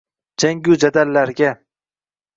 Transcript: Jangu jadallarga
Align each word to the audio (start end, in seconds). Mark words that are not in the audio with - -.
Jangu 0.43 0.77
jadallarga 0.85 1.55